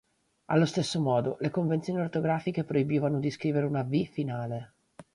Allo 0.45 0.65
stesso 0.65 0.99
modo, 0.99 1.37
le 1.41 1.51
convenzioni 1.51 1.99
ortografiche 2.01 2.63
proibivano 2.63 3.19
di 3.19 3.29
scrivere 3.29 3.67
una 3.67 3.83
V 3.83 4.03
finale. 4.05 4.73